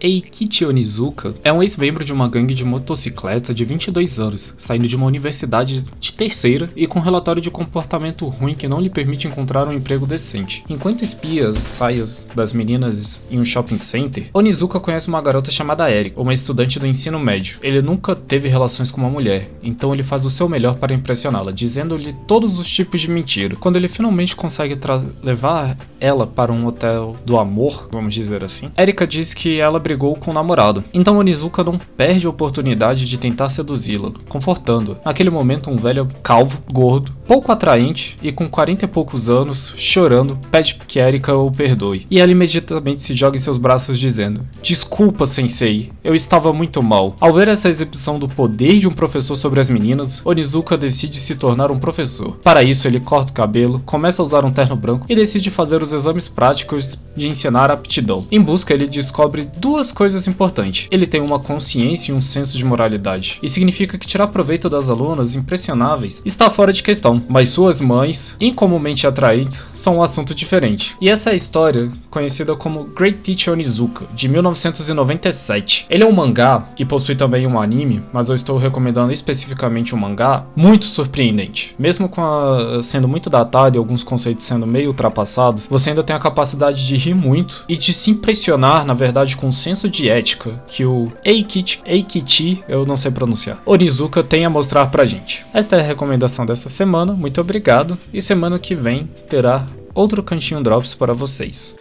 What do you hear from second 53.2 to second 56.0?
o cabelo, começa a usar um terno branco e decide fazer os